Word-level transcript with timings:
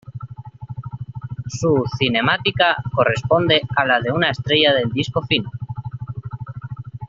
Su 1.47 1.83
cinemática 1.99 2.75
corresponde 2.95 3.61
a 3.77 3.85
la 3.85 3.99
de 4.01 4.11
una 4.11 4.31
estrella 4.31 4.73
del 4.73 4.91
disco 4.91 5.21
fino. 5.21 5.51